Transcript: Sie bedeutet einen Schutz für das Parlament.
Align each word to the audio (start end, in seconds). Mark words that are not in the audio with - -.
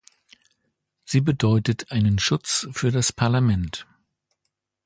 Sie 1.05 1.21
bedeutet 1.21 1.91
einen 1.91 2.17
Schutz 2.17 2.67
für 2.71 2.89
das 2.89 3.13
Parlament. 3.13 3.85